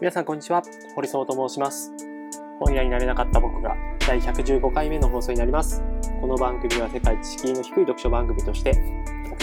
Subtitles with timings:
[0.00, 0.62] 皆さんこんにちは。
[0.94, 1.92] 堀総と申します。
[2.60, 3.74] 本屋になれなかった僕が
[4.06, 5.82] 第115回目の放送になります。
[6.20, 8.80] この番組は世界知識の低い読書番組として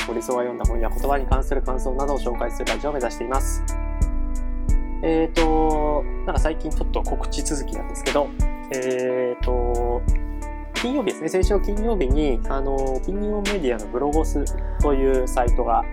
[0.08, 3.64] 堀総が読んだ本や言葉に関する感想などを紹介するラジオを目指しています。
[5.04, 8.30] えーとなんか最近ちょっと告知続きなんですけど
[8.74, 10.02] えーと
[10.76, 14.46] 金曜日ですね、先週の金曜日に、あの、オピニオンメディアのブロゴス
[14.82, 15.84] というサイトが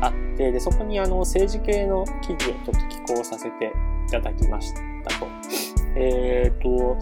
[0.00, 3.72] あって、で、そこにあの、政治系の記事をちょっと寄稿させて
[4.06, 4.72] いただきまし
[5.04, 5.26] たと。
[5.96, 6.96] えっ、ー、と、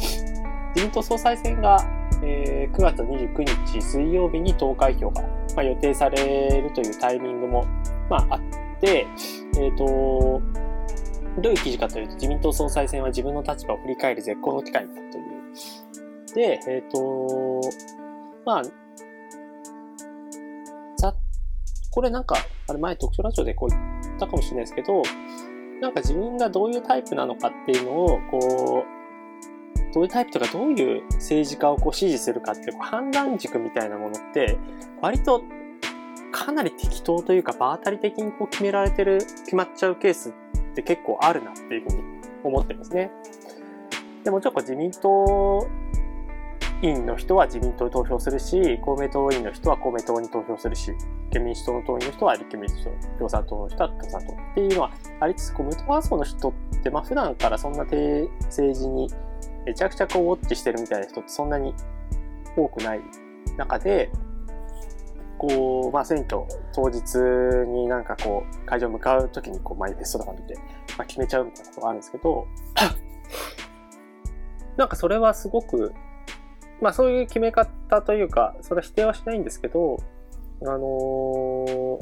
[0.74, 1.78] 自民党総裁選が、
[2.22, 7.66] えー、9月29日水曜日に投開票が、まあ、予定されるというタイミングも、
[8.08, 8.40] まあ、あっ
[8.80, 9.06] て、
[9.56, 10.40] えっ、ー、と、
[11.40, 15.38] どういう記事かというと、自民党総裁選は自分の立場を振り返る絶好の機会だという
[16.34, 17.60] で、えっ、ー、と、
[18.44, 18.62] まあ、
[21.98, 22.36] これなんか、
[22.68, 23.78] あれ前特徴ラジオでこう言
[24.16, 25.02] ったかもしれないですけど、
[25.80, 34.58] なんか自分がどういうタイプなのかっていうのを、こう、どういうタイプとかどういう政治家をこう支持するかっていうこう判断軸みたいなものって、
[35.00, 35.42] 割と
[36.30, 40.32] かなり適当というか場当たり的にこう決められてる、決まっちゃうケースっ
[40.74, 42.02] て結構あるなっていうふうに
[42.44, 43.10] 思ってますね。
[44.24, 45.66] でもちろん自民党
[46.82, 59.10] 員の人は自民党に投票するし、公明党員の人は公明党に投票するし、立憲民主党の党員の人は立憲民主党、共産党の人は共産党っていうのはありつつ、こう無党派層の人って、まあ普段からそんな政治に
[59.66, 61.74] めちゃくちゃこうウォッチしてるみたいな人ってそんなに
[62.56, 63.00] 多くない
[63.56, 64.10] 中で、
[65.38, 66.42] こう、まあ選挙
[66.72, 67.16] 当日
[67.70, 70.54] になんかこう、会場向かうときにこうマイフェストとか見て、
[70.96, 72.46] まあ決めちゃうみたいなことがあるんですけど、
[74.76, 75.92] なんかそれはすごく
[76.80, 79.98] まあそういう決め方というか、それは否定はしないんですけど、
[80.62, 82.00] あのー、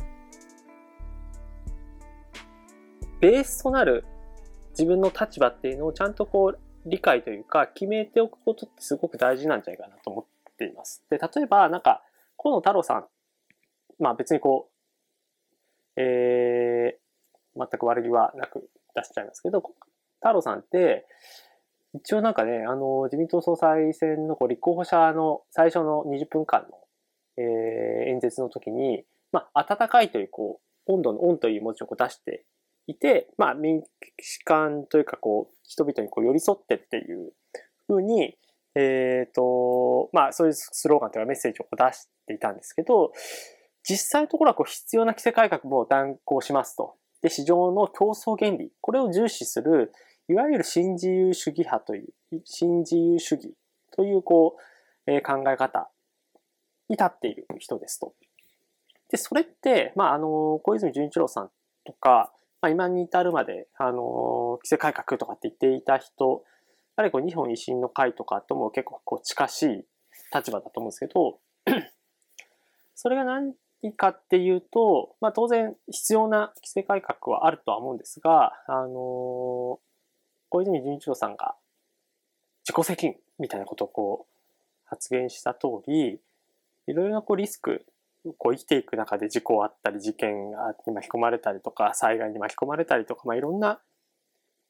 [3.21, 4.05] ベースとなる
[4.71, 6.59] 自分の立場っていうのをちゃんとこう
[6.89, 11.03] 理解というか決めておくことってすごく大事なんじゃないかなと思っています。
[11.11, 12.03] で、例えばなんか、
[12.37, 13.07] 河野太郎さん、
[13.99, 14.69] まあ別にこ
[15.97, 19.63] う、えー、全く悪気はなく出しちゃいますけど、
[20.21, 21.07] 太郎さんって、
[21.97, 26.69] 一応なんかね、あの、自民党総裁選のこう立候補者の最初の20分間の、
[27.39, 32.45] えー、演説の時に、まあ、温かいという、こう、温度の温という文字をこう出して
[32.87, 33.83] いて、まあ、民
[34.21, 37.33] 主観というか、こう、人々にこう寄り添ってっていう
[37.87, 38.37] ふうに、
[38.75, 43.13] えっ、ー、と、まあ、そういうスローガンというかメッセージを出していたんですけど、
[43.83, 46.95] 実際のところはこう必要な規制改革も断行しますと。
[47.23, 49.93] で、市場の競争原理、これを重視する、
[50.29, 53.55] いわゆる新自由主義派という、新自由主義
[53.93, 54.57] というこ
[55.07, 55.91] う、えー、考え方
[56.89, 58.15] に立っている人ですと。
[59.11, 61.51] で、それって、まあ、あの、小泉純一郎さん
[61.85, 66.45] とか、まあ、今に至るまで、あの、規制改革とかって言っていた人、
[66.97, 69.85] あるいは日本維新の会とかとも結構こう近しい
[70.35, 71.39] 立場だと思うんですけど、
[72.95, 73.55] それが何
[73.95, 79.79] かっていうと、まあ当然必要な規制改革はあるとは思うんですが、あの、
[80.57, 81.55] 小泉純一郎さんが
[82.65, 84.37] 自己責任みたいなことをこう
[84.87, 86.21] 発言した通り、
[86.87, 87.85] いろいろなこうリスク、
[88.39, 90.55] こう生きていく中で事故あったり、事件に
[90.95, 93.81] 巻き込まれたりとか、災害に巻き込まれたりとか、まあ、いろんな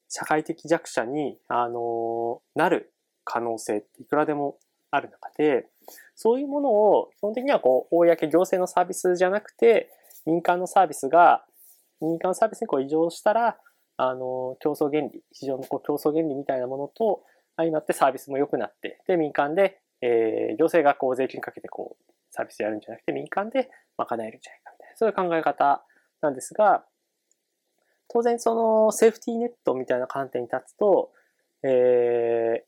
[0.08, 2.92] 社会的弱者に、あの、なる
[3.24, 4.58] 可能性っていくらでも
[4.90, 5.68] ある中で、
[6.14, 9.90] そういうものを基本的にはこう、公行政のサービスじゃなくて、
[10.24, 11.44] 民間のサービスが、
[12.00, 13.58] 民間のサービスにこう異常したら、
[13.96, 17.22] あの、競争原理、市場のこう競争原理みたいなものと
[17.56, 25.84] 相まってサービスも良くなって、で、民間で、えー、行政がこう税金かけてこう、サービスやるんじゃなくて民間で賄えるんじゃないかみたいな、そういう考え方
[26.20, 26.84] なんですが、
[28.08, 31.10] 当然そのセーフティーネットみたいな観点に立つと、
[31.62, 32.64] え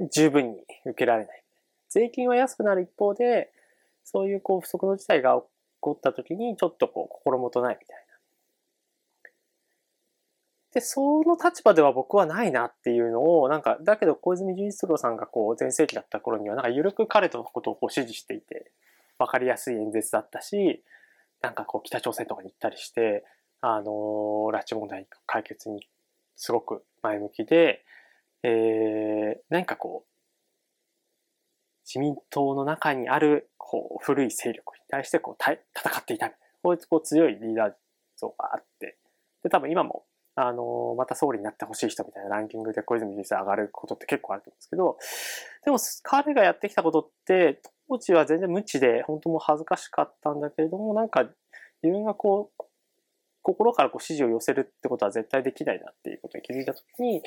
[0.00, 1.42] ー、十分に受けられない。
[1.88, 3.52] 税金は安くなる一方で、
[4.04, 5.46] そういうこう不測の事態が起
[5.80, 8.05] こった時にちょっとこう心もとないみたいな。
[10.76, 18.70] で、その立場では僕はないなっていうのを、なんか、だけど小泉純一郎さんがこう、全盛期だった頃には、なんか、ゆるく彼とのことをこう支持していて、
[19.18, 20.84] わかりやすい演説だったし、
[21.40, 23.24] なんかこう、北朝鮮とかに行ったりして、
[23.62, 25.88] あのー、拉致問題解決に
[26.34, 27.82] すごく前向きで、
[28.42, 30.10] えー、何かこう、
[31.86, 37.72] 自民党の中にある、こう、古い勢力に対してこう、戦っていたみたいな、こういうこう強いリーダー
[38.18, 38.98] 像があって、
[39.42, 40.04] で、多分今も
[40.38, 44.98] あの、また総理になってほしい人みたいなランキングで小泉純一上がることって結構あると思うんですけど、
[45.64, 51.22] でも彼がやってきたことって、当時は全然無知で、本当も恥ずかしかったんだけれども、なんか
[51.82, 52.64] 自分がこう、
[53.40, 57.22] 心からこう支持を寄せるってことは絶対できないなっていうことに気づいたときに、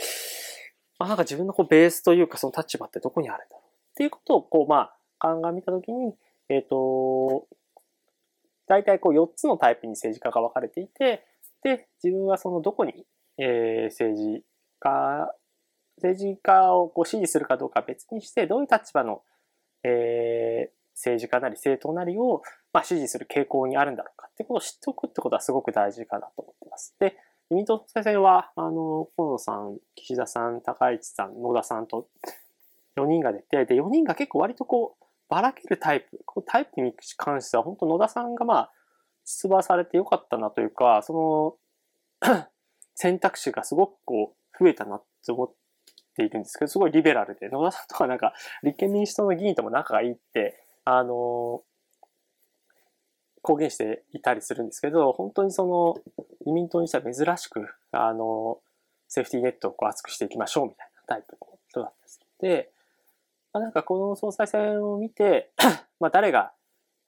[1.00, 6.14] あ、なんか自分のこうベースというかその立場ってどこにあるんだろうっていうことをこう、まあ、鑑みたときに、
[6.50, 7.48] えっ、ー、と、
[8.68, 11.24] 大体こう4つのタイプに政治家が分かれていて、
[11.64, 13.06] で、自分はそのどこに、
[13.38, 14.44] えー、政治
[14.80, 15.34] 家、
[15.98, 19.22] 政治家をこう支持するかどうか別にして、どういう立場の、
[19.84, 22.42] えー、政治家なり政党なりを、
[22.74, 26.96] まあ、支持する傾向にあるんだろうかってことを知っておくってことはすごく大事かなと思ってます。
[27.00, 27.18] で、
[27.50, 32.08] 自民党再選は、あの、河野さん、岸田さん、高市さん、野田さんと
[32.96, 38.72] 4人が出て、で、4人が結構割とこう、ばらけるタイプ、こうタイプに関しては、本当野田さんがまあ、
[39.30, 41.60] 出馬されてよかったなというか、そ
[42.24, 42.48] の
[42.96, 45.52] 選択肢がすごくこう、増えたなって思っ
[46.16, 48.34] ているんですけど、すごいリベラルで、野田さんとかなんか、
[48.64, 51.62] 立憲民主党の議員とも仲がいいって、あの、
[53.44, 55.96] 公言していたりするんですけど、本当にその、
[56.42, 58.60] 自民党にしては珍しく、あの、
[59.08, 62.72] セーフティーネットをこう厚くしていきましょうみたいなタイプの人だったりするので、
[63.54, 65.52] まあ、なんかこの総裁選を見て、
[66.00, 66.52] まあ誰が、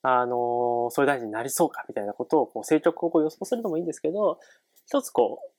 [0.03, 4.39] あの、総理大臣になりそうかみたいなことをこう政局をこう予想するのもいいんですけど、
[4.87, 5.51] 一つこう、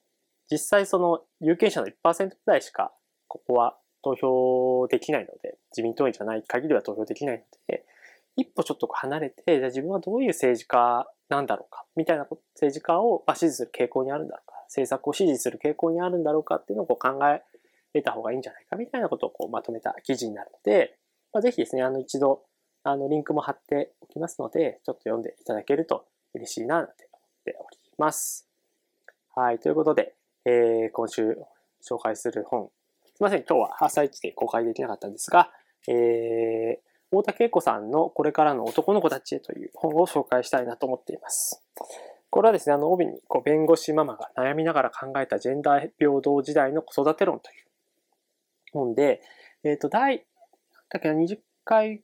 [0.50, 2.93] 実際その有権者の1%くらいしか、
[3.29, 7.87] ここは投票できないので、自民党員じゃない限りは投票できないので、
[8.37, 20.99] 一歩ちょっと離れて、じゃあ自分はどういう政治家なんだろうか、みたいな政治家を支持する傾向にあるんだろうか、政策を支持する傾向にあるんだろうかっていうのをこう考えた方がいいんじゃないか、みたいなことをこうまとめた記事になるので、
[21.41, 22.43] ぜひですね、あの一度、
[22.84, 28.49] あのリンクも貼っておきますので、ちょっと読んでいただけると嬉しいな、なんて思っております。
[29.34, 30.14] はい、ということで、
[30.44, 31.38] えー、今週
[31.88, 32.70] 紹介する本、
[33.14, 35.50] すいません、今日は朝一で公開できなかったんですが、
[35.88, 41.62] えー、大田恵子さんのこれからの男の子たちへという本を紹介したいなと思っています。
[42.31, 47.67] これはですね、あの、帯に、こう、弁護士ママが悩みながら考えたジェンダー平等時代の子育て論という
[48.73, 49.20] 本で、
[49.64, 50.25] えっ、ー、と、第、
[50.88, 52.02] だけ20回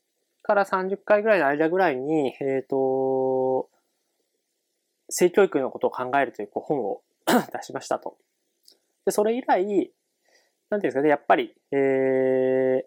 [0.49, 3.69] から30回ぐらいの間ぐらいに、えっ、ー、と、
[5.11, 7.03] 性教育のことを考えるというこう本を
[7.53, 8.17] 出しましたと。
[9.05, 9.93] で、それ以来、
[10.71, 12.83] なんていうんですかね、やっぱり、えー、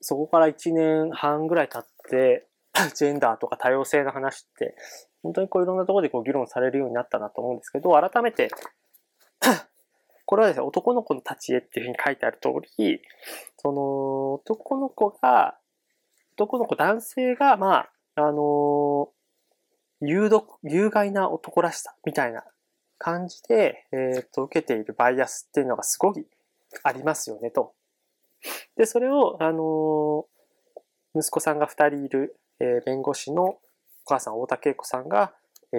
[0.00, 2.46] そこから1年半ぐらい経って、
[2.94, 4.76] ジェンダーとか多様性の話って、
[5.24, 8.48] 本当にこういろんなところでこう議論されるようになったなと思うんですけど、改めて、
[10.32, 12.48] これはですね、男の子の立ち絵っていうふうに書いてある通
[12.78, 13.02] り、
[13.58, 15.58] その、男の子が、
[16.36, 19.10] 男の子、男性が、まあ、あの
[20.00, 22.44] 有毒、有害な男らしさみたいな
[22.96, 26.26] 感じで、えっ、ー、と、受けているバイアスっていうのがすごい
[26.82, 27.74] ありますよね、と。
[28.78, 30.24] で、それを、あの
[31.14, 33.60] 息子さんが二人いる、えー、弁護士のお
[34.06, 35.34] 母さん、大田恵子さんが、
[35.74, 35.76] え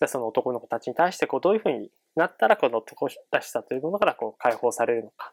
[0.00, 5.32] ー、その男の子たちに対してこうどういうふうになったらこの男らしさというものからこう解放されるのか、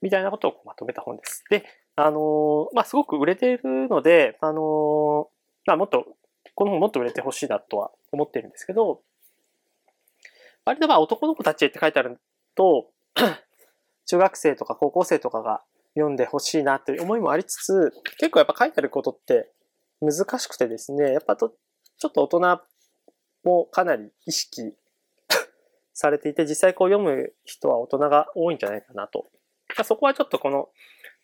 [0.00, 1.44] みたいなことをまとめた本です。
[1.48, 1.64] で、
[1.94, 5.28] あの、まあ、すごく売れているので、あの、
[5.66, 6.04] まあ、もっと、
[6.54, 9.02] この本もっと売れてほしいなとは思ってるんですけど、
[10.64, 12.20] 割とまあ男の子たちって書いてある
[12.54, 12.90] と、
[14.06, 15.62] 中学生とか高校生とかが
[15.94, 19.50] 読んでほしいなという思いもありつつ、結構やっぱ書いてあることって
[20.00, 21.54] 難しくてですね、やっぱと、
[21.98, 22.60] ちょっと大人
[23.44, 24.74] もかなり意識
[25.94, 29.30] されていて、実際こう読む人は大人が多いんじゃないかなと。
[29.84, 30.68] そこはちょっとこの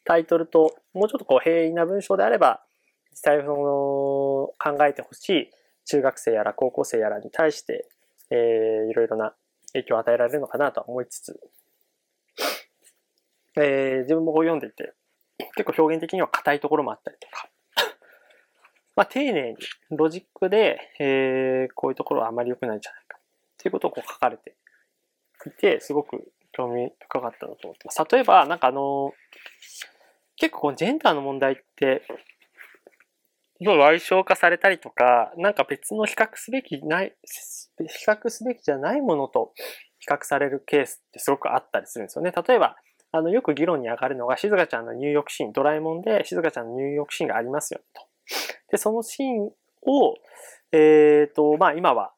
[0.04, 2.62] タイトルと、もうちょっとこう平易な文章であれば、
[3.10, 3.54] 実際その
[4.58, 5.50] 考えてほしい
[5.86, 7.88] 中学生やら高校生やらに対して、
[8.30, 9.34] えー、いろいろな
[9.72, 11.40] 影響を与えられるのかなと思いつつ、
[13.56, 14.92] えー、自分もこう読んでいて、
[15.56, 17.48] 結構表現的には硬いところもあったりとか、
[18.96, 19.56] まあ、丁寧に、
[19.90, 23.20] ロジックで、えー、こういうところはあまり良くないんじゃないか、っ
[23.56, 24.56] ていうことをこう書かれて
[25.46, 28.02] いて、すごく興味深かったなと思ってます。
[28.10, 29.12] 例えば、なんかあの、
[30.36, 32.02] 結構このジェンダーの問題って、
[33.60, 37.14] 要は賠償化されたりとか、なんか別の比較すべきない、
[37.76, 39.52] 比較すべきじゃないものと
[39.98, 42.32] 比較されるケースってすごくあったりするんですよね。
[42.32, 42.76] 例えば、
[43.10, 48.02] あの、よく議論に上がるのが、静香ちゃんの入浴シーン、ドラえもんで静香ちゃんの入浴シーンがありますよ、と。
[48.70, 49.52] で、そのシーンを、
[50.72, 52.12] えっ、ー、と、まあ今は、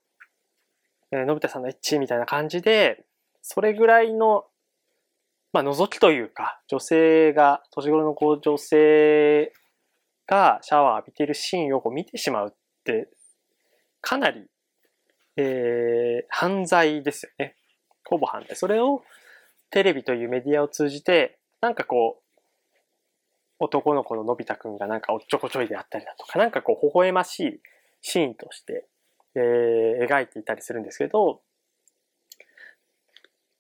[1.13, 3.05] えー、のび太さんのエッチみたいな感じで、
[3.43, 4.45] それぐらいの、
[5.53, 9.53] まあ覗きというか、女性が、年頃のこう女性
[10.27, 12.55] がシャワー浴びているシーンをこう見てしまうっ
[12.85, 13.09] て、
[14.01, 14.47] かなり、
[15.37, 17.57] えー、犯罪ですよね。
[18.05, 18.57] ほぼ犯罪。
[18.57, 19.03] それを、
[19.71, 22.43] テレビというメディアを通じて、なんかこう、
[23.61, 27.61] 男の子ののび太くんがなんかおっちょこちょいであったりだとか、なんかこう、微笑ましい
[28.01, 28.87] シーンとして、
[29.35, 31.43] えー、描いていたりするんですけど、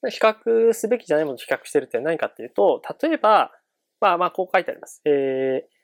[0.09, 3.52] 比較すべきじゃないものと比較してるって何かっていうと、例えば、
[4.00, 5.02] まあまあこう書いてあります。
[5.04, 5.80] えー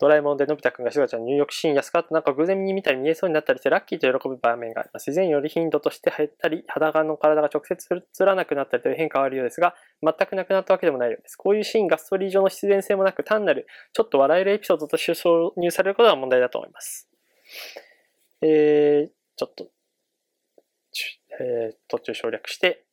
[0.00, 5.08] ドラえもんでのび太くんがシュガちゃん入浴シーンやスカートなんか偶然に見たり見えそうになったりしてラッキーと喜ぶ場面があります。
[5.08, 11.36] 自然より頻度として減ったり、裸の体が直接映らなくなったりという変化はあるようですが、全くなくなったわけでもないようです。
[11.36, 17.08] こういうシーンがストリー上の必然性もなく、単なるちょっと笑えるエピソードとして挿入されることが問題だと思います。
[18.42, 19.68] えー、ちょっと、
[21.40, 22.84] えー、途中省略して、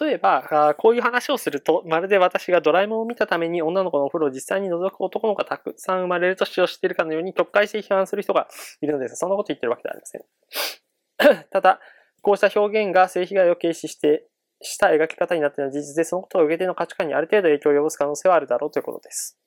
[0.00, 8.48] 例えば、こういう話をすると、まるで私がドラえもんを見たために女の子のお風呂を実際に覗く男の子がたくさん生まれると主張しているかのように、特会して批判する人が
[8.82, 9.16] いるのです。
[9.16, 11.44] そんなこと言ってるわけではありません。
[11.50, 11.80] ただ、
[12.22, 14.26] こうした表現が性被害を軽視して、
[14.60, 19.38] した描き方になっているのは事実で、そのことが受け手の価値観にある程度影響を及ぼす可能性はあるだろうということです。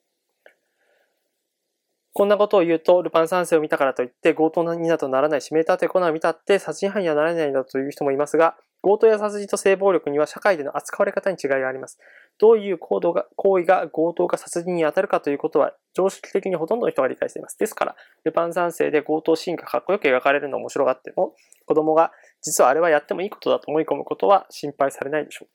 [2.13, 11.99] こんなことを言うと、ルパン三世を見たからといって強盗になどならないし、名探偵コナンを見たって殺人犯にはならないんだという人もいますが、強盗や殺人と性暴力には社会での扱われ方に違いがあります。
[12.39, 17.57] どういう行動が、行為が強盗か殺人に当たるかということは常識的にほとんどの人が理解しています。
[17.57, 25.49] ですから、ルパン三世で強盗シーンがかっこよく描かれるの面白がっても、子供が実はあれはやってもいいことだと思い込むことは心配されないでしょう。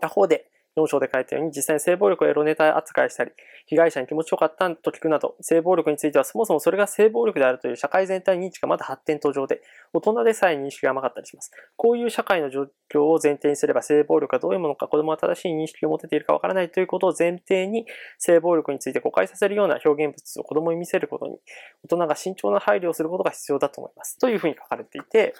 [0.00, 3.30] 他方で、4章で書いたように実際に性暴力をエロネタ扱いしたり、
[3.66, 9.62] 被害者に気持ちよかったと聞くなど、性暴力についてはそもそもそれが性暴力であるという社会全体認知がまだ発展途上で、
[9.92, 11.52] 大人でさえ認識が甘かったりします。
[11.76, 17.86] こういう社会の状況を前提にすれば性暴力がどういうものか子供は正しい認識を持てているかわからないということを前提に、
[18.18, 21.38] 性暴力について誤解させるような表現物を子供に見せることに、
[21.84, 24.18] 大人が慎重な配慮をすることが必要だと思います。
[24.18, 25.34] というふうに書かれていて、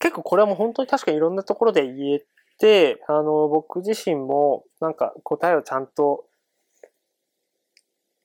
[0.00, 2.24] 結構これはもう本当に確かにいろんなところで言え
[2.58, 6.26] て、あの、僕自身もなんか答えをちゃんと、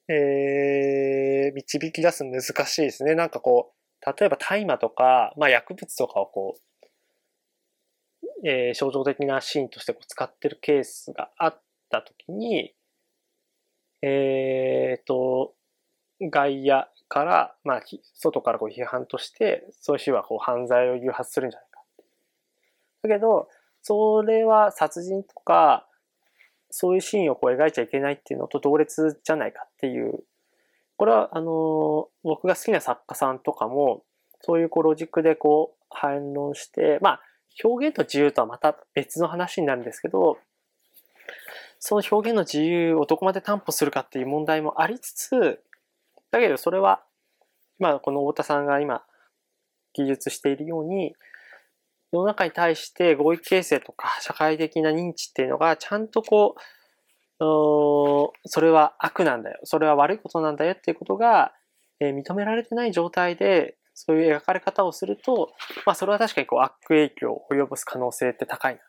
[0.10, 3.16] えー、導き出す難しいですね。
[3.16, 12.74] なんかこう、例えば大麻とか、まあ薬物とかをこう、えー、症状的なシーンとしてこう使ってるケースがあったときに、
[14.02, 15.54] えー、と、
[16.20, 17.82] 外野から、まあ、
[18.14, 21.82] 外からこう批判として、そういう人はこう犯罪を誘発するんじゃないか。
[23.04, 23.48] だけど、
[23.84, 25.88] それは殺人とか、
[26.72, 30.24] そういうシーンをこう描いちゃいけないっていうのと同列じゃないかっていう。
[30.98, 34.04] これは、あの、僕が好きな作家さんとかも、
[34.42, 37.22] そういうこうロジックでこう反論して、まあ、
[37.64, 40.40] 表現と自由とはまた別の話になるんですけど、
[41.80, 45.62] その表現の自由をどこまで担保するかっていう問題もありつつ、
[46.32, 47.04] だけどそれは、
[47.80, 49.04] まあ、この太田さんが今、
[49.92, 51.16] 記述しているように、
[52.14, 56.56] 世の中に対して合意形成とか社会的な認知っていうのがちゃんとこ
[57.40, 57.42] う、
[58.46, 59.60] それは悪なんだよ。
[59.64, 61.54] それは悪いことなんだよっていうことが、
[62.00, 65.54] え認められてない状態で、そういう描かれ方をすると、
[65.88, 68.82] まあそれは確かにこう悪影響を及ぼす可能性って高いな。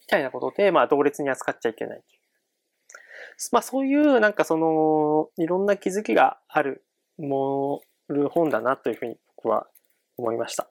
[0.00, 2.02] みたいなことで、まあ同列に扱っちゃいけない
[3.52, 6.86] まあそういうなんかその、いろんな気づきがある
[7.18, 9.66] もる本だなというふうに僕は
[10.16, 10.70] 思いました。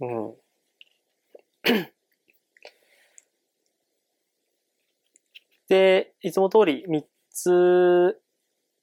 [0.00, 0.34] うん。
[5.68, 8.20] で、いつも通り3つ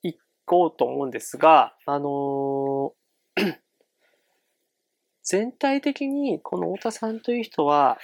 [0.04, 0.14] い
[0.46, 3.56] こうと思うんですが、あのー、
[5.24, 7.98] 全体的にこの太田さんという人は、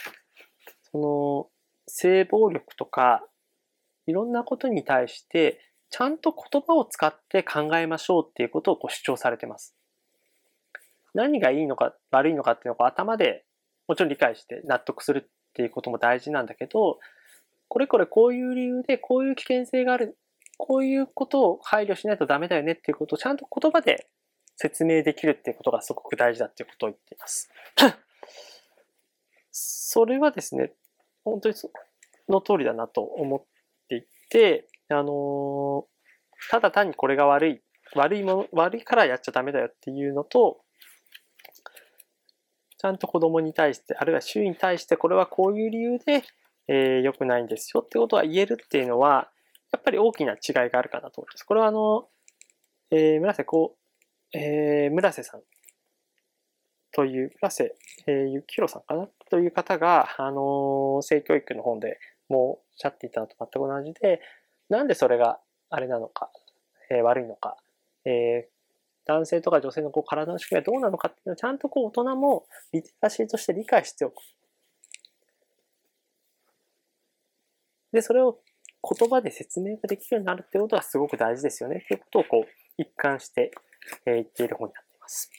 [0.92, 1.48] その、
[1.88, 3.24] 性暴力とか、
[4.08, 9.76] いろんなことに対して、ちゃんと言葉を使って考えましょうっていうことをこう主張されてます。
[11.14, 13.46] 何がいいのか悪いのかっていうのを頭で
[13.88, 17.00] もちろん理解して納得するっていうことも大事なんだけど、
[17.68, 20.18] これこれこういう理由でこういう危険性がある、
[20.58, 24.08] こういうことを配慮しないとダメだよねっていうことをちゃんと言葉で
[24.56, 27.50] 説明できるっていうことがすごく大事だっていうことを言っています。
[29.52, 30.74] それはですね、
[31.26, 31.70] 本当にそ
[32.30, 33.44] の通りだなと思っ
[33.90, 35.86] ていて、あの
[36.50, 37.62] ただ単にこれが悪い、
[37.96, 40.62] 悪いもの、悪いからやっちゃダメだよっていうのと、
[42.82, 46.24] ちゃんと子供に対して、あるいは周囲に対して、これはこういう理由で、
[46.68, 49.30] えー、良くないんですよってことは言えるっていうのは、
[49.72, 51.44] やっぱり大きな違いがあるかなと思います。
[51.44, 52.08] これはあの、
[52.90, 53.76] えー、村瀬こ
[54.34, 55.42] う、えー、村瀬さん
[56.92, 57.76] という、村瀬、
[58.08, 59.08] えー、ゆきひろさんかな？
[59.30, 64.22] という方が、あのー、性教育の本でもうおっしゃっていたのと全く同じで、
[64.70, 66.32] なんでそれがあれなのか、
[66.90, 67.58] えー、悪いのか、
[68.06, 68.61] えー、
[69.06, 74.16] 男性とか女性のこう体の仕組みはどうなのかっていうのをちゃんとこう大人もリテラシーとして理解しておく。
[77.92, 78.40] で、それを
[78.98, 83.52] 言葉で説明ができるようになるってことはすごく大事ですよねっていうことをこう一貫して
[84.06, 85.32] 言っている本になっています。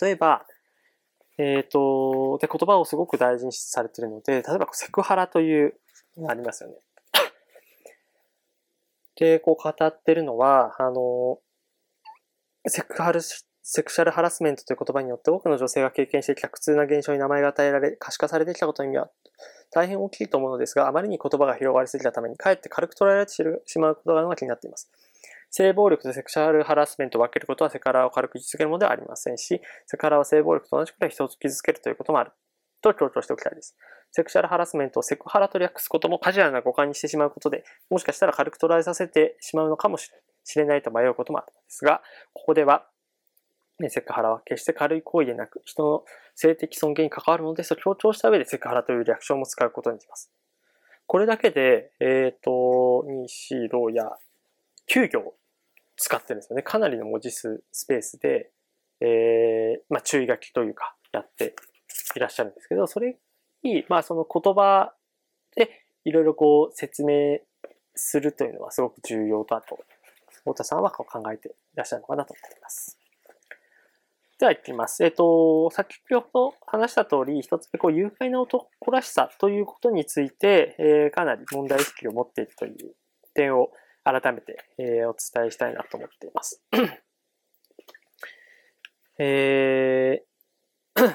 [0.00, 0.46] 例えば、
[1.38, 5.74] えっ、ー、と、で、言葉をすごく大事にされているので、例えばセクハラという
[6.16, 6.76] のがありますよね。
[9.16, 11.38] で、こう語ってるのは、あの、
[12.66, 19.10] セクハル、セクシャルハラスメントという言葉によって多くの女性が経験してきた苦痛な現象に名前が与えられ、可視化されてきたことに意味は
[19.72, 24.90] 大変大きいと思うのですが、あまりに言葉が広がりすぎたために、かえって軽く捉えられてしまうことが気になっています。
[25.50, 32.32] 性暴力とセクシャルハラスメントを分けることはセクハラを軽く位置づけるものではありませんし、セクハラは性暴力と同じくらい人を傷つけるということもある。
[32.80, 33.76] と強調しておきたいです。
[34.10, 42.86] セクシャルハラスメントをセクハラと略すこともカジュアルな誤解にしてしまうことで、もしかしたら軽く捉えさせてしまうのかもしれない知れないと迷うこともあるのですが、ここでは、
[43.88, 50.30] セクハラは決して軽い行為でなく、人の性的尊厳に関わるのですと強調した上でセクハラという略称も使うことにします。
[51.06, 54.12] これだけで、えっ、ー、と、2、4、6や
[54.88, 55.34] 9行
[55.96, 56.62] 使ってるんですよね。
[56.62, 58.50] かなりの文字数、スペースで、
[59.00, 61.54] えー、まあ、注意書きというか、やって
[62.16, 63.18] いらっしゃるんですけど、それ
[63.62, 64.94] に、まあ、その言葉
[65.56, 67.38] でいろいろこう説明
[67.94, 69.78] するというのはすごく重要だと、
[70.44, 72.98] 太田さんはこう考えていらっしゃるのかなと思っています。
[74.42, 75.04] では、いきます。
[75.04, 82.96] えっ、ー、と、先ほど話した通り、一つ目、こう、愉快な男らしさということについて、えー、かなり問題意識を持っているという
[83.34, 83.70] 点を
[84.02, 86.60] 改めて、えー、お伝えしたいなと思っています。
[89.18, 91.14] えー、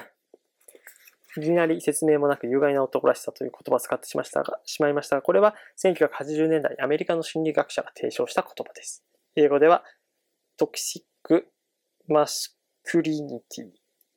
[1.42, 9.04] いきなり説明もなく有害な男らしさという言葉を使ってしましたが、しまいましたが、これは1980年代アメリカの心理学者が提唱した言葉です。
[9.36, 9.84] 英語では、
[10.56, 11.48] toxic
[12.08, 13.66] masculinity。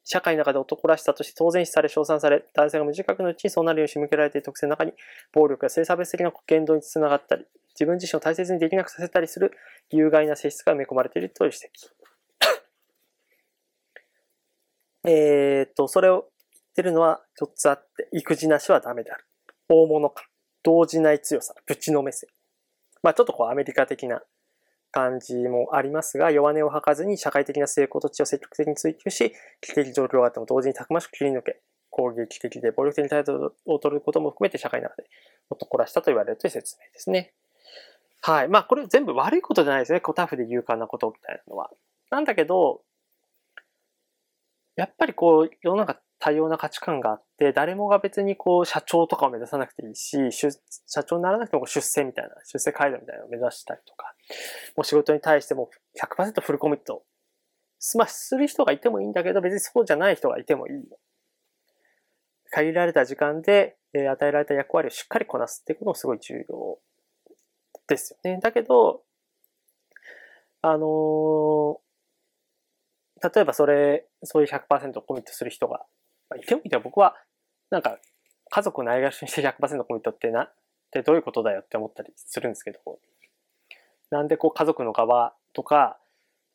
[0.03, 4.93] 社会の中で男らしさとして当然視され、称賛され、男性が無自覚のうちにそうなるように仕向けられている特性の中に、
[5.31, 7.45] 暴力や性差別的な言動につながったり、
[7.75, 9.51] 自分自身を大切にできなくさせたりする
[9.89, 11.69] 有害な性質が埋め込まれているという指摘。
[15.07, 19.25] えっと、それを言ってるのは4つあって、育児なしはダメである。
[19.69, 20.25] 大物感、
[20.63, 22.27] 動じない強さ、ぶちのめせ。
[23.03, 24.21] まあちょっとこうアメリカ的な
[24.91, 35.09] 感じもありますが、弱音を吐かずに社会的な成功と地を積極的に追求し、危機的状況があっても同時にたくましく切り抜け、攻撃的で暴力的に態度を取ることも含めて社会の中で
[35.49, 37.33] 男らしさと言われるという説明ですね。
[38.21, 38.47] はい。
[38.47, 39.99] まあ、これ全部悪いことじゃないですね。
[39.99, 41.71] コタフで勇敢なことみたいなのは。
[42.11, 42.81] なんだけど、
[44.75, 54.13] やっぱりこう、世の中多様な価値観があって、誰もが別にこう、社長とかを目指さなくていいし、社長にならなくても出世みたいな、出世街道みたいなのを目指したりとか、
[54.77, 57.03] もう仕事に対しても100%フルコミット。
[57.95, 60.73] まあ、する人がいてもいいんだけど、別にそうじゃない人がいてもいい。
[62.51, 66.79] 限られた時間で、え与えられた役割をしっかりこなすっていうこともすごい重要
[67.87, 68.39] ですよね。
[68.39, 69.03] だけど、
[70.61, 75.85] あのー、例えばそれ、そういう100%コミットする人が、
[76.31, 77.15] まあ、いてもいても僕は、
[77.69, 77.99] なんか、
[78.49, 80.53] 家族をないがしにして100%コミットってな、っ
[80.91, 82.79] てどういうことだよって思ったりするんですけど、
[84.09, 85.97] なんでこう家族の側とか、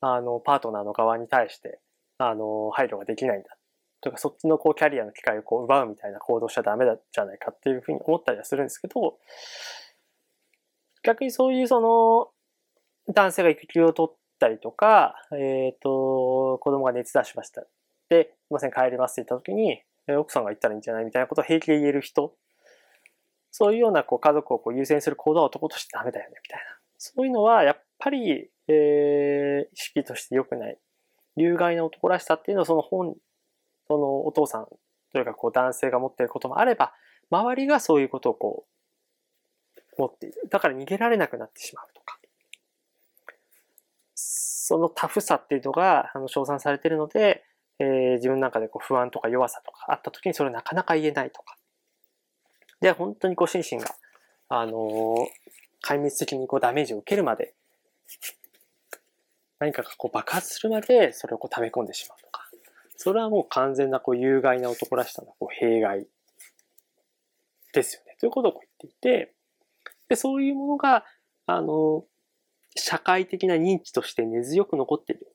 [0.00, 1.80] あの、パートナーの側に対して、
[2.18, 3.56] あの、配慮ができないんだ。
[4.00, 9.18] とか、そっちのこうキャリアの機会をこう奪うみたいな行動しちゃダメだじゃないかっていうふうに思ったりはするんですけど、
[11.02, 12.28] 逆にそういうその、
[13.12, 17.64] 男性が育休を取ったりとか、えっ、ー、と、子供が熱出しました。
[18.08, 19.82] で、すいません、帰りますって言った時に、
[20.18, 22.34] 奥さんが言ったらいいんじゃないみたいなことを平気で言える人。
[23.50, 26.64] そういうようなこう家族をこう優先する行動は男としてダメだよね、みたいな。
[26.98, 30.78] そういうのは、やっぱり、えー、意識として良くない。
[31.36, 33.16] 有害な男らしさっていうのは、その本、
[33.88, 34.66] そのお父さん
[35.12, 36.92] というかこう男性が持っていることもあれば、
[37.30, 38.66] 周りがそういうことをこ
[39.98, 40.42] う、持っている。
[40.50, 42.18] だから逃げられなくなってしまうとか。
[44.14, 47.44] そのタフさっていうのが、あの、称賛されているので、
[47.78, 51.56] えー、自分の中でこう不安とか弱さとかあった時にそれをなかなか言えないとか。
[52.80, 53.94] で、本当にこう心身が、
[54.48, 55.26] あのー、
[55.84, 57.54] 壊滅的にこうダメージを受けるまで、
[59.58, 62.46] 何かがこう爆発するまでそれをこう溜め込んでしまうとか。
[62.96, 66.06] それはもう完全なこう有害な男らしさのこう弊害
[67.72, 68.16] ですよね。
[68.18, 69.34] ということをこう言っていて、
[70.08, 71.04] で、そういうものが、
[71.46, 72.04] あの、
[72.74, 75.34] 社会的な認知として根強く残っている。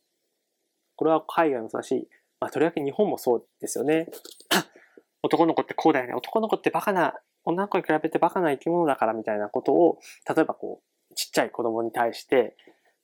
[0.95, 2.07] これは海外もそうだし、
[2.41, 4.07] まあ、とりわけ日本もそうですよね。
[5.23, 6.13] 男の子ってこうだよね。
[6.15, 12.57] 男の子ってバカな、女の子に比べてバカな生き物だからみたいなことを、例えばこう、ちっちゃい子供に対して、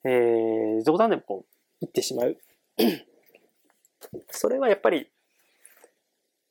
[0.04, 2.36] えー、冗談でもこう、言ってしまう。
[4.30, 5.08] それはやっぱり、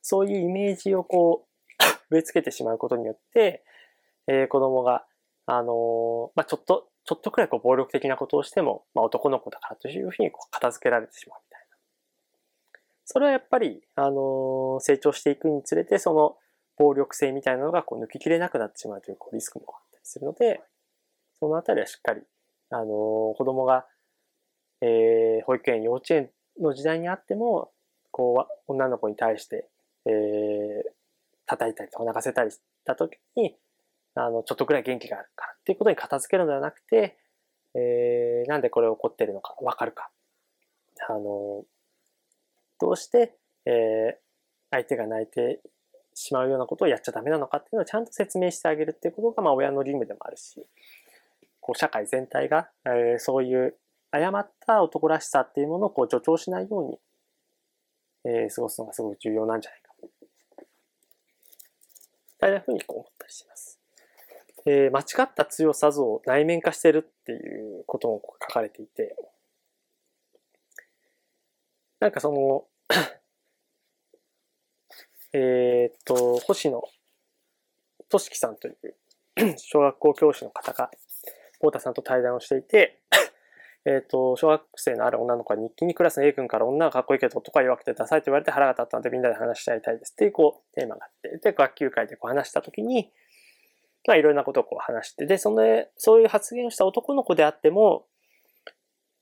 [0.02, 3.66] そういうイメージをこう、 植え付けてしまうことによって、
[4.28, 5.06] えー、子供が
[5.46, 11.40] あの、まあ、ちょっと、ちょっとくらいこう暴力的なことをしても、まあ、男の子だからというふうにこう片付けられてしまう。
[13.10, 16.36] それはやっぱり、あの、成長していくにつれて、その
[16.76, 20.62] 暴力性みたいなのがこう抜ききれなくなってしまうというこうリスクもあったりするので、
[21.40, 22.22] そのあたりはしっかり、
[22.70, 23.86] あの、子供が、
[24.82, 27.72] えー、保育園、幼稚園の時代にあっても、
[28.12, 29.70] こう、女の子に対して、
[30.06, 30.92] えー、
[31.46, 33.56] 叩いたりとか泣かせたりした時に、
[34.16, 37.18] あの、ちょっとくらい元気があるからっていうことに片付けるのではなくて、
[37.74, 40.10] えー、なんでこれ起こってるのかわかるか。
[41.08, 41.64] あの、
[42.80, 43.36] どうして、
[43.66, 44.16] えー、
[44.72, 45.62] 相手が泣いて
[46.14, 50.66] しまうようなことをやっちゃダメなのかっていうのをちゃんと説明してあげるっていうことが、まあ、親の義務でもあるし、
[51.60, 53.76] こう、社会全体が、えー、そういう
[54.12, 57.00] 誤った男らしさっていうものをこう助長しないように、
[58.26, 59.88] えー、過ごすのがすごく重要なんじゃないか。
[62.40, 63.80] 大なふうにこう思ったりします。
[64.66, 67.36] えー、間違った強さ像を内面化してるってい
[67.80, 69.16] うことも書かれていて、
[72.00, 72.66] なんかその
[75.34, 76.82] えっと、星野
[78.10, 78.78] 俊樹さんという
[79.58, 80.92] 小学校教師の方が、
[81.54, 83.02] 太田さんと対談をしていて、
[83.86, 93.12] えっ、と、小学生のある女の子が日記にクラスの A 君から女がかっこいいけど男は弱くてダサいと言われて腹が立ったのでみんなで話し合いたいですっていうこうテーマがあって、で、学級会でこう話したときに、
[94.08, 98.08] まあいろんなことをこう話して、で、その、そういう発言をした男の子であっても、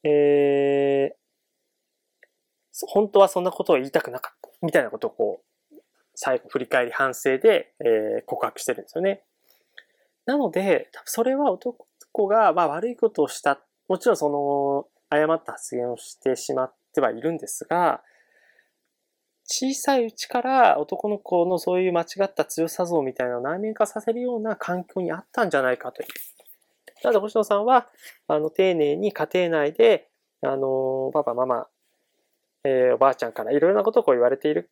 [0.03, 1.24] えー、
[2.87, 5.75] 本当はそんなことを言いたくなかった、みたいなことをこう、
[6.15, 9.23] 最後振り返り反省で、えー、告白してるんですよね。
[10.25, 11.87] なので、それは男
[12.27, 18.01] が、まあ、悪いことをしたもちろんその誤った発言をしてしまってはいるんですが、
[19.47, 26.07] 小さいうちから男の子のそういう間違った強さ像みたいなのを内面化させるような環境にあったんじゃないかという。
[27.03, 27.87] なので、星野さんは、
[28.27, 30.09] あの、丁寧に家庭内で、
[30.41, 31.67] あの、パパ、ママ、
[32.65, 34.71] えー、おばあちゃんからいろいろなことをこう言われている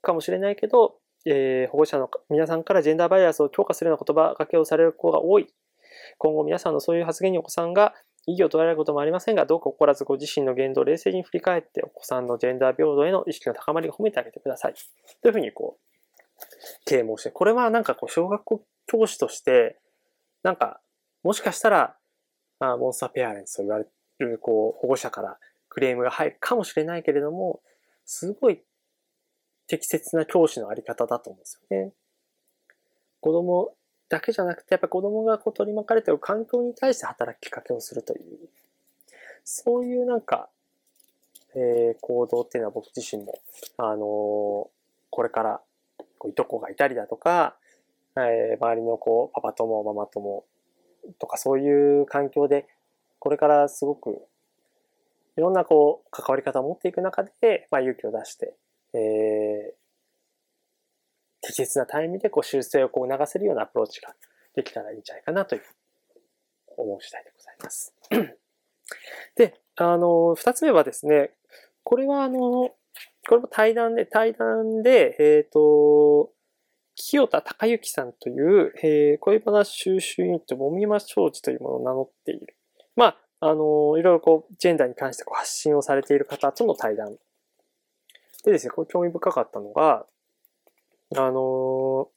[0.00, 0.94] かもしれないけど、
[1.26, 5.52] えー、保護者の皆さんからジェンダーバイアスを強化するような言葉がけをされる子が多い。
[6.18, 7.94] 今後皆さんのそういう発言にお子さんが
[8.26, 14.74] 異議を取られることもありませんが、どうか怒らずご自身の言動を冷静に振り返って、お子さんのジェンダー平等への意識の高まりを褒めてあげてください。
[15.22, 19.78] というふうにこう、啓蒙して、これはなんかこう、小学校教師として、
[20.42, 20.80] なんか、
[21.24, 21.96] もしかしたら、
[22.60, 23.86] あモンスターペアレンツと言われ
[24.18, 25.38] る、こう、保護者から
[25.72, 27.62] クレームが入るかもしれないけれども、
[28.04, 28.60] すごい
[29.66, 31.94] 適切な教師のあり方だと思うんですよね。
[33.20, 33.74] 子供
[34.10, 38.50] だけじゃなくて、やっぱ子供がこう取り巻かれている環境に対して働きかけをするという、
[39.44, 40.50] そういうなんか、
[41.54, 43.38] えー、行動っていうのは僕自身も、
[43.78, 44.68] あのー、こ
[45.22, 45.62] れから
[46.18, 47.56] こういとこがいたりだとか、
[48.16, 50.44] えー、周りのこうパパ友、ママ友
[51.18, 52.66] とかそういう環境で、
[53.18, 54.20] これからすごく
[55.36, 58.54] いろんなこう関わり方を持っていく中で、まあ、勇気を出して、
[58.94, 59.74] えー、
[61.40, 64.14] 適切なタイミングでこう修正をこう促せるようなアプローチが
[64.54, 65.62] できたらいいんじゃないかなという
[66.76, 67.94] 思う次第でございます。
[69.36, 71.30] で、あの、二つ目はですね、
[71.84, 76.30] これはあの、これも対談で、対談で、えっ、ー、と、
[76.94, 82.56] 清田隆之さんという、えー、恋話収集ユニット、もみま商事というものを名乗っている。
[82.96, 87.16] まあ、あの、いろいろこう、ジェンダーに関してこう発信をされている方との対談。
[88.44, 90.06] でですね、これ興味深かったのが、
[91.16, 92.08] あの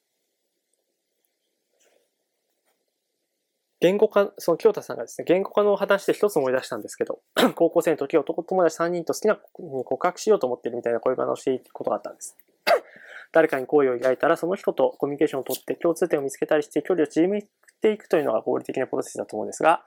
[3.81, 7.19] 言語化、その京太さんがですね、言語化の話で一つ思い出したんですけど、
[7.55, 12.37] 高校生の時男友達3人と好きな子に告白しようと思ってるみたいな恋バナをしていくことがあったんです。
[13.33, 17.43] 誰かに好意を抱いたら、その人とコミュニケーションをとって共通点を見つけたりして距離を縮め
[17.81, 19.83] ていくというのが合理的なプロセスだと思うんですが、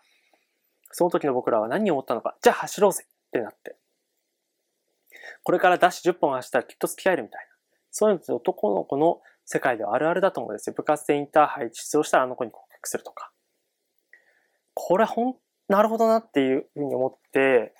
[0.90, 3.76] その時の僕らは何を思ったのか、じゃあ走ろうぜってなって。
[5.42, 7.46] これからダッシュ10本走ったらきっと付き合えるみたいな。
[7.90, 10.74] そういうのって男の子の世界ではあるあるだと思うんですよ。
[10.76, 13.32] 部活でインターハイ出場したらあの子に告白するとか。
[14.74, 15.34] これほん、
[15.68, 17.74] なるほどなっていうふうに思って、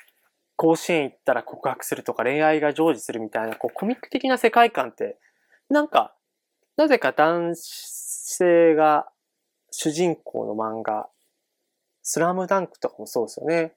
[0.57, 5.19] 甲子園行ったら告白するとか恋愛が成就するみたいな、こうコミック的な世界観って、
[5.69, 6.15] なんか、
[6.77, 9.09] なぜか男性が
[9.71, 11.09] 主人公の漫画、
[12.11, 13.75] スラムダンクとかもそうですよね。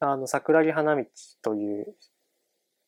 [0.00, 1.04] あの、桜木花道
[1.42, 1.94] という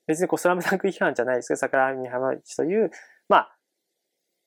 [0.09, 2.91] 別にこうスラムダンク違反じゃないですけど、桜木花道という、
[3.29, 3.57] まあ、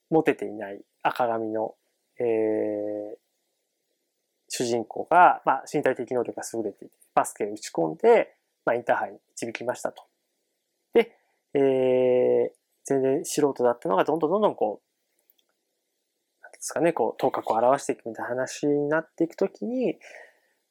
[0.10, 1.76] モテていない赤髪の、
[2.19, 3.17] えー、
[4.49, 10.04] 主人公が、まあ、身体的能力が優れていて、バスケを打ち込んで、まあ、インターハイに導きましたと。
[10.93, 11.15] で、
[11.54, 12.49] えー、
[12.84, 14.92] 全然素人だったのが、どんどんどんどんこう、
[16.63, 19.97] ですかね、こう、頭角を表していくみたいな話になっていくときに、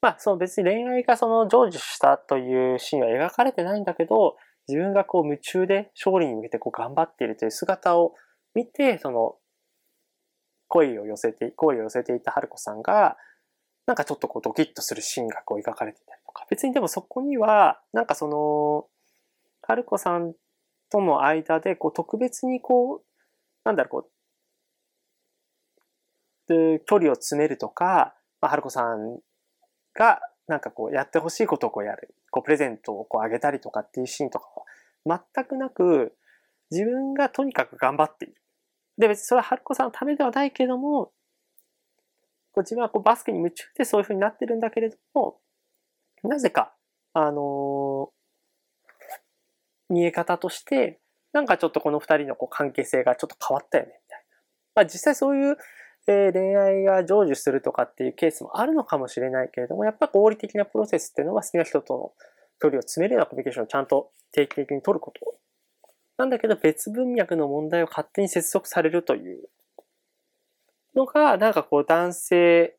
[0.01, 8.15] まあ、その別に恋愛がその成就したというシーンは描かれてないんだけど、自分がこう夢中で勝利に向けてこう頑張っているという姿を
[8.55, 9.37] 見て、その、
[10.69, 13.19] 恋を寄せて、恋を寄せていた春子さんが、
[13.87, 18.87] なんかちょっとこうドキッとするシーンがこう描かれていたりとか、別にでもそこには、なんかその、
[19.61, 20.33] 春子さん
[20.91, 23.05] との間で、こう特別にこう、
[23.65, 24.22] なんだろう、こう、
[26.49, 29.19] 距離を詰めるとか、まあ、春子さん
[29.95, 32.15] がなんかこうやってほしいことをこうやる。
[32.31, 34.47] こうプレゼントをこうあげたりとかっていうシーンとか
[35.05, 36.17] は全くなく、
[36.71, 38.43] 自分がとにかく頑張っている。
[38.99, 41.13] で、別にそれは春子さんのためではないけども、
[42.53, 45.39] こう自分はこうバスケに夢中でそういう風になってるんだけれども、
[46.23, 46.75] なぜか、
[47.15, 51.01] あのー、見え方として、
[51.33, 54.37] なんかちょっとこの二人のこう関係性がちょっと変わったよね、みたいな。
[54.77, 55.57] まあ実際そういう、
[56.09, 62.13] えー、恋愛が成就するとかっていうケースもあるのかもしれないけれども、やっぱ合理的なプロセスっていうのは好きな人との
[62.61, 65.21] 距離を詰めるようなコミュニケーションをちゃんと定期的に取ること。
[66.19, 69.49] なんだけど別文脈の問題を勝手に接続されるという
[70.95, 72.77] のが、なんかこう男性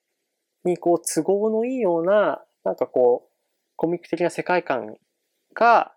[0.65, 3.33] にこう都合のいいような、なんかこう、
[3.75, 4.95] コミック的な世界観
[5.53, 5.93] が、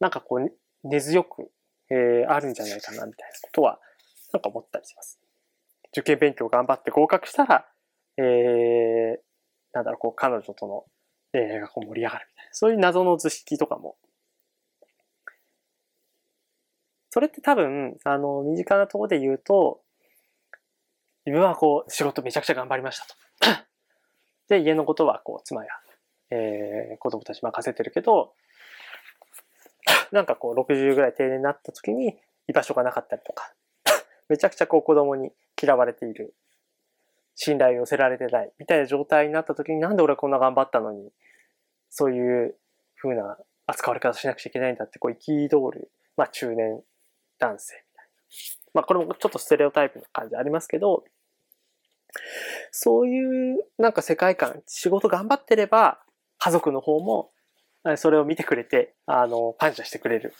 [0.00, 1.50] なんかこう、根強く、
[1.90, 3.78] えー、あるんじゃないかな、みたいなことは、
[4.32, 5.21] なんか思ったりします。
[5.92, 7.66] 受験勉強頑張って合格したら、
[8.16, 9.16] えー、
[9.72, 10.84] なんだろう、こう、彼女との
[11.32, 12.48] 恋愛がこう盛り上がるみたいな。
[12.52, 13.96] そういう謎の図式とかも。
[17.10, 19.82] それって多分、あの、身近なところで言うと、
[21.26, 23.64] 自分はこう、仕事めちゃくちゃ頑張りましたと。
[24.48, 25.70] で、家のことはこう、妻や、
[26.30, 28.34] えー、子供たち任せてるけど、
[30.10, 33.54] なんかこう、60ぐらい定年になった時に居場所がなかったりとか、
[34.28, 36.34] めちゃくちゃこう、子供に嫌われている。
[37.34, 38.52] 信頼を寄せられてない。
[38.58, 41.10] みたいな状態になった時になんで俺はこんな頑張ったのに、
[41.90, 42.56] そういう
[43.00, 46.82] 風な扱われ方しなくちゃいけないんだって、こう、憤る、まあ中年
[47.38, 48.10] 男性みたいな。
[48.74, 51.04] まあこれもちょっとステレオタイプな感じありますけど、
[52.70, 56.00] そういうなんか世界観、仕事頑張ってれば、
[56.38, 57.30] 家族の方も
[57.96, 60.34] それを見てくれて、あの、感謝してくれる、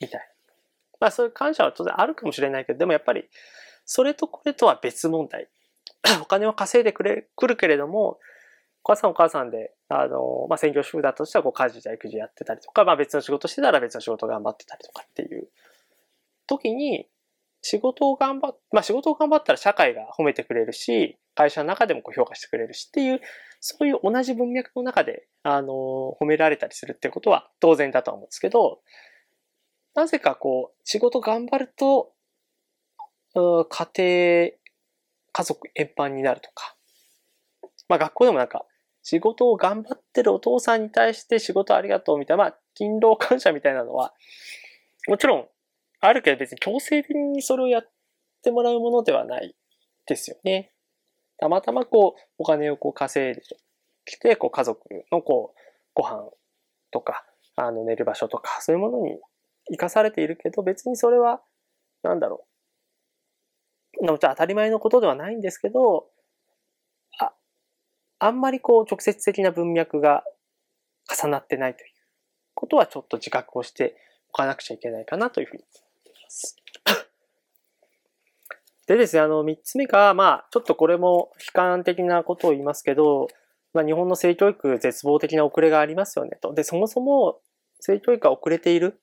[0.00, 0.26] みたいな。
[1.00, 3.28] まあそういう感謝は当然あるかもしれないけど、でもやっぱり、
[3.86, 5.48] それとこれとは別問題。
[6.20, 8.18] お金を稼いでくれ、くるけれども、
[8.84, 15.48] お母さんお母さんで、あの、まあ、専業主婦だとしたら、こう、家事や育児やってたりとか、まあ、別の仕事してたら別の仕事頑張ってたりとかっていう
[16.46, 17.08] 時に、
[17.62, 23.20] 仕事を頑張っ、まあ仕事を頑張ったら社会が褒めてくれるし、会社の中でもこう評価してくれるしっていう、
[23.58, 28.80] そういう同じ文脈の中で、あの、褒められたりするっていうことは当然だと思うんですけど、
[29.96, 32.12] なぜかこう、仕事頑張ると、
[33.68, 34.50] 家庭、
[35.32, 36.76] 家族円満になるとか、
[37.88, 38.64] まあ学校でもなんか、
[39.02, 44.12] 仕事を頑張ってるお父さんに対して仕事ありがとうみたいな、まあ、勤労感謝みたいなのは、
[45.06, 45.46] もちろん
[46.00, 47.90] あるけど別に強制的にそれをやっ
[48.42, 49.54] てもらうものではない
[50.06, 50.72] ですよね。
[51.38, 53.42] たまたまこう、お金をこう稼いで
[54.04, 54.80] きて、こう家族
[55.12, 55.60] のこう、
[55.94, 56.28] ご飯
[56.90, 59.20] とか、あの寝る場所とか、そういうものに
[59.70, 61.42] 生かされているけど、別にそれは、
[62.02, 62.55] なんだろう。
[64.04, 66.06] 当たり前のことではないんですけど、
[67.18, 67.32] あ、
[68.18, 70.24] あんまりこう直接的な文脈が
[71.20, 71.90] 重なってないという
[72.54, 73.96] ことはちょっと自覚をして
[74.30, 75.64] おかなくちゃいけないかなというふうに
[76.04, 76.56] 思います。
[78.86, 83.28] でですね、あの、三つ目が、まあ、ちょっとこれも悲観的なことを言いますけど、
[83.72, 86.54] まあ、日本の性教育絶望的な遅れがありますよねと。
[86.54, 87.40] で、そもそも
[87.80, 89.00] 性教育が遅れている。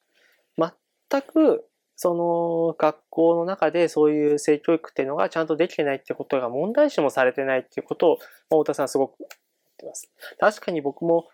[0.58, 8.18] 全く、その学校の中でそういう性教育っていうのがちゃんとできてないってことが問題視もされてないっていうことを、
[8.50, 9.30] まあ、太田さんすごく言っ
[9.78, 10.12] てます。
[10.40, 11.28] 確かに僕も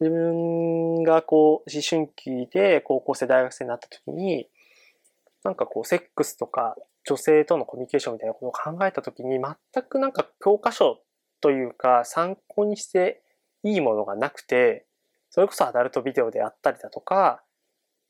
[0.00, 4.48] 自分がこう思春期で高校生大学生になった時に、
[5.44, 11.00] なんかこう、セックスとか女性とのコミュニケーションみたいなことを考えたときに、全くなんか教科書
[11.40, 13.22] というか参考にして
[13.62, 14.86] いいものがなくて、
[15.30, 17.42] それこそアダルトビデオであったりだとか、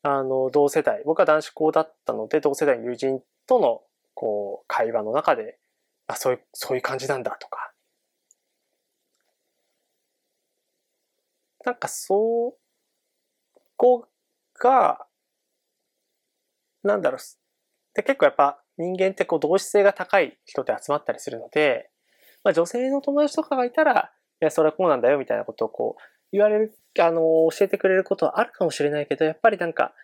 [0.03, 3.83] あの、同世代、僕は男子校だったので、同世代の友人との、
[4.15, 5.59] こう、会話の中で、
[6.07, 7.73] あ、そういう、そういう感じなんだとか。
[11.65, 12.57] なんか、そ、
[13.77, 14.07] こ
[14.61, 15.09] が、
[16.83, 17.21] なんだろう。
[17.95, 21.91] で、結構やっぱ人間ってこう同質性が高い人って集まったりするので、
[22.45, 29.95] まあ女性の友達とかがいたら、いや、それはこうなんだよみたいなことをこう言われる、あの、教えてくれることはあるかもしれないけど、やっぱりなんか、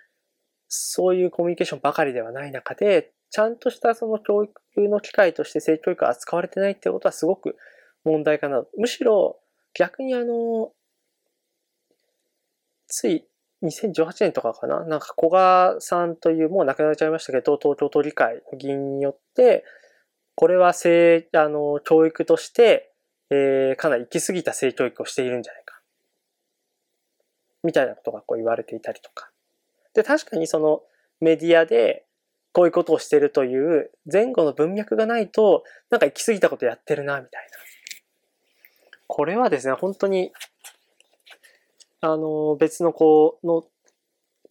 [0.69, 4.53] そういうコミュニケーションばかりではない中で、ちゃんとしたその教育
[4.89, 7.57] の機会として性教育が扱われてないってことはすごく
[8.05, 8.65] 問題かな。
[8.79, 9.39] むしろ
[9.75, 10.73] 逆にあの、
[12.89, 13.27] つい
[13.63, 14.85] 2018年とかかな？
[14.85, 19.65] なんか古賀さんというもう亡くなっちゃいましたけど、東京都議会の議員によって、
[20.35, 22.93] これは性、あの、教育として、
[23.31, 25.66] えー、かなり行き過ぎた性教育をしているんじゃないか。
[27.67, 29.31] みたいなことがこう言われていたりとか。
[29.93, 30.83] で、確かにその
[31.21, 32.07] メディアで
[32.53, 37.59] こういうことをしてるという前後の文脈がないと、なんか行き過ぎたことやってるな、みたいな。
[39.09, 40.33] これはですね、本当に、
[42.01, 43.67] あの、別のこう、の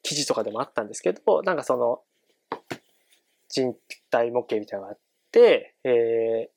[0.04, 2.01] 記事とかでもあったんですけど、なんかその、
[3.49, 3.75] 人
[4.12, 4.99] 体模型みたいなのがあっ
[5.32, 6.56] て、えー、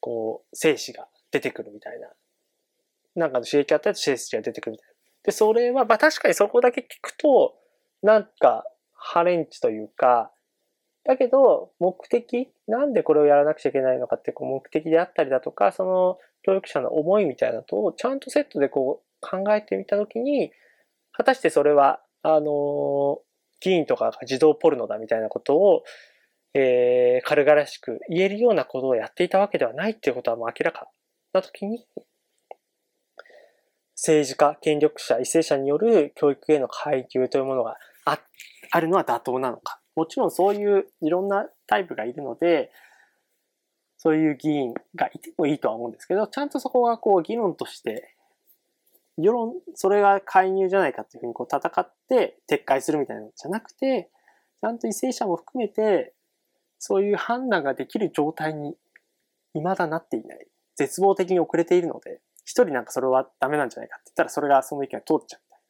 [0.00, 2.08] こう、精子が出てくるみたいな。
[3.16, 4.95] なんかの刺激あったら精子が出てくるみたいな。
[5.26, 7.56] で、それは、まあ確かにそこだけ聞くと、
[8.02, 10.32] なんか、ハレンチというか、
[11.04, 20.52] だけど、目的、なんでこれをやらなくちゃいけないのかってこう目的であったりだとか、その教育者の思いみたいなのと、ちゃんとセットでこう考えてみたときに、
[21.12, 23.20] 果たしてそれは、あの、
[23.60, 25.84] 議員とかが児童ポルノだみたいなことを、
[26.54, 30.88] えー、軽々しく言えるようなことをやっていたわけではないっていうことはもう明らか
[31.32, 31.86] なときに、
[33.96, 38.18] 政治家、権力者、為政者による教育への階級というものがあ
[38.70, 39.80] あるのは妥当なのか。
[39.96, 42.70] もちろんそういういろんなタイプがいるので、
[43.96, 48.14] そういう議員がいてもいいとは思うんですけど、ちゃんとそこがこう議論として、
[49.16, 54.10] 世論、それが介入じゃないかっていうふうにこう戦って撤回するみたいなのじゃなくて、
[54.60, 56.12] ちゃんと為政者も含めて、
[56.78, 58.76] そういう判断ができる状態に
[59.54, 60.46] 未だなっていない。
[60.76, 65.66] 絶望的に遅れているので、一人なんかそれはダメなんじゃないかって言ったら、それがその意見が通っちゃうみたいな。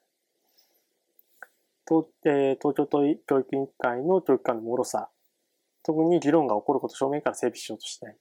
[1.87, 5.09] とえー、東京都教育委員会の教育官の脆さ、
[5.83, 8.17] 特に議論が起こることを正面から整備しようとしない。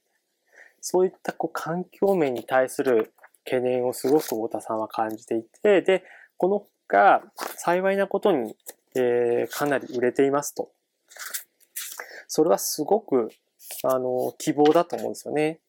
[0.80, 3.12] そういったこう環境面に対する
[3.44, 6.04] 懸念をすごく太田さんは感じていて、で、
[6.38, 7.22] このが
[7.56, 8.56] 幸いなことに、
[8.94, 10.70] えー、かなり売れていますと。
[12.28, 13.30] それはすごく、
[13.82, 15.60] あの、希望だと思うんですよね。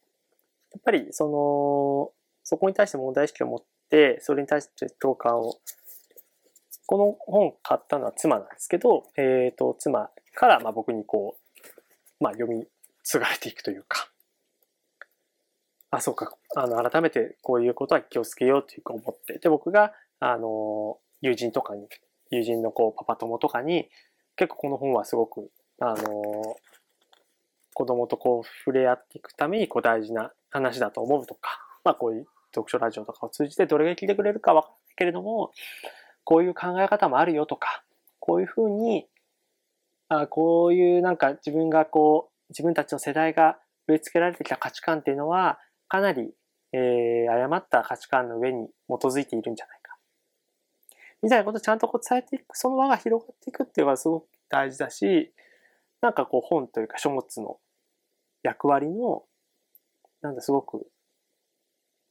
[0.72, 2.12] やっぱり、その、
[2.50, 5.56] そこに対して問題意識を持って、それに対して共感を、
[6.86, 12.66] この本買ったのは妻なんですけど、えっ、ー、と、妻からまあ僕にこう、まあ読み
[13.04, 14.08] 継がれていくというか、
[15.92, 16.38] あ、そうか。
[16.56, 19.40] あの、改めてこういうことは気をつけようというか思って。
[19.40, 21.90] で、僕が、あの、友人とかに、
[22.32, 23.90] 友人のこう、パパ友とかに、
[24.38, 26.56] 結構この本はすごく、あの、
[27.74, 35.52] 子供とこう、触れ合っていくために、こう、大事な話だと思うとか、まあ、こういう読書ラジオとかを通じてどれが聞いてくれるかわからないけれども、
[36.24, 37.84] こういう考え方もあるよとか、
[38.20, 39.08] こういうふうに、
[40.10, 46.34] あこういうなんか自分がこう、自分たちの世代が植え付けられてきた価値観っていうのは、かなり、
[46.74, 49.98] えー、誤った価値観の上に基づいているんじゃないか。
[51.22, 55.34] みたいなことをちゃんとこう伝えていく、その輪が広がっていくっていうのがすごく大事だし、
[56.02, 57.58] なんかこう本というか書物の
[58.44, 59.24] 役割の、
[60.22, 60.88] なんだすごく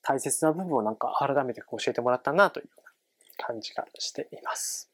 [0.07, 2.69] 大切な部分をなんか改めて教えてもらったなという
[3.39, 4.89] 感じがしています。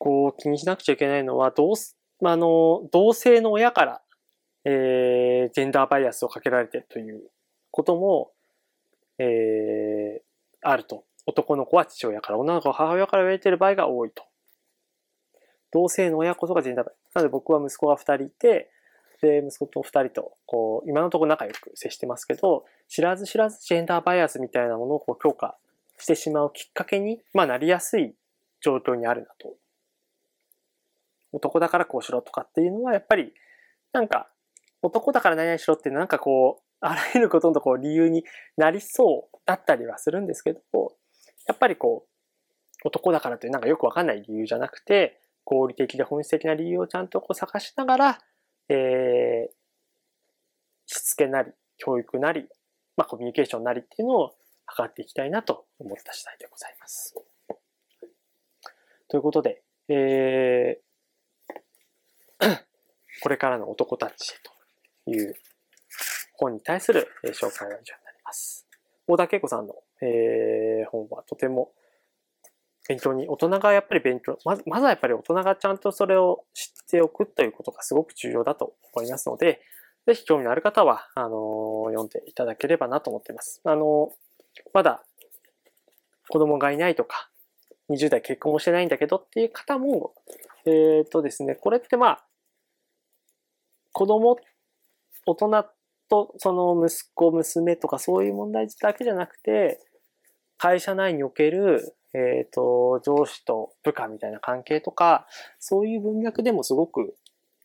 [0.00, 4.02] こう気にしなくちゃいけないのは、どうす、あの、同性の親から、
[4.64, 7.22] えー、ジェンダーバイアスをかけられてるという
[7.70, 8.32] ことも、
[9.18, 10.22] えー、
[10.60, 11.04] あると。
[11.24, 14.24] 男の子は父親から、女の子は母親から言われている場合が多いと。
[15.70, 17.14] 同性の親こそがジェンダーバイアス。
[17.14, 18.72] なので僕は息子が二人いて、
[19.22, 25.56] で、息子と二人と、こう、今のところ仲良く接してますけど、知らず知らずジェンダーバイアスみたいなものをこう強化
[25.96, 28.14] してしまうきっかけに、まあなりやすい
[28.60, 29.54] 状況にあるなと。
[31.30, 33.32] 男だからこうしろとかっていうのは、やっぱり、
[33.92, 34.28] なんか、
[34.82, 38.24] 男だから何々しろってなんかこう、あらゆることのこう理由に
[38.56, 40.60] なりそうだったりはするんですけど、
[41.46, 48.18] やっぱりこう、男だからというなんかよくわかんない理由じゃなくて、合理的で本質的な理由をちゃんとこう探しながら、
[48.72, 49.52] えー、
[50.86, 52.48] しつけなり、教育なり、
[52.96, 54.34] まあコミュニケーションなりっていうのを
[54.76, 57.14] 図っていきたいなと思った次第でございます。
[59.08, 62.58] ということで、えー、
[63.22, 64.34] これからの男たち
[65.04, 65.34] という
[66.34, 68.66] 本に対する紹介ラジオになります。
[69.06, 71.72] 大田恵子さんの、えー、本はとても
[72.92, 79.62] 勉強に、大人がやっぱり勉強、まず、まずはやっぱり大人がちゃんとそれを知っておくということがすごく重要だと思いますので、
[80.06, 83.60] ぜひ興味のある方は、あの、読んでいただければなと思っています。
[83.64, 84.12] あの、
[84.74, 85.02] まだ
[86.28, 87.30] 子供がいないとか、
[87.88, 90.14] 20代結婚もしてないんだけどっていう方も、
[90.66, 92.24] えっ、とですね、これってまあ、
[93.92, 94.36] 子供、
[95.26, 95.66] 大人
[96.08, 99.80] とその息子、娘とかそういう問題だけじゃなくて、
[100.58, 105.26] 会社内における、えっ、と、上司と部下みたいな関係とか、
[105.58, 107.16] そういう文脈でもすごく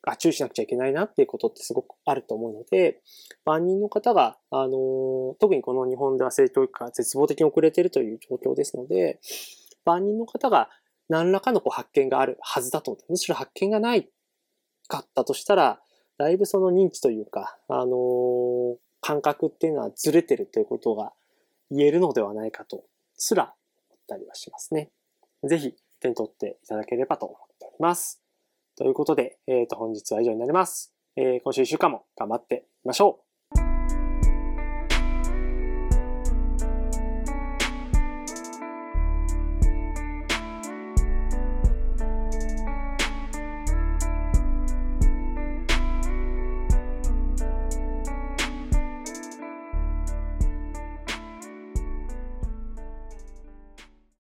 [0.04, 3.02] あ注意しなくちゃいけないなっていうことってすごくあると思うので、
[3.46, 9.20] 万人の方が、あの、特にこの日本では性教育が絶望的に遅れているという状況ですので、
[9.86, 10.70] 万人の方が
[11.10, 14.10] 何らかのこう発見があるはずだと思って、むしろ発見がない
[14.88, 15.82] かったとしたら、
[16.18, 21.14] だいぶその認知というか、あの感覚っていうのはずれてるということが
[21.70, 22.84] 言えるのではないかと。
[23.20, 23.54] すら
[24.08, 24.90] ったりはしますね。
[25.44, 28.22] ぜひ手に取っていただければと思っております。
[28.78, 30.94] ということで、えっ、ー、と、本日は以上になります。
[31.16, 33.27] えー、今週1週間も頑張っていきましょう。